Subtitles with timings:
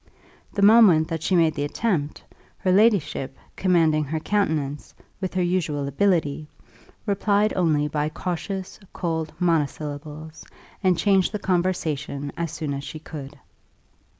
[0.51, 2.23] The moment that she made the attempt,
[2.57, 6.47] her ladyship, commanding her countenance, with her usual ability,
[7.05, 10.43] replied only by cautious, cold monosyllables,
[10.83, 13.37] and changed the conversation as soon as she could.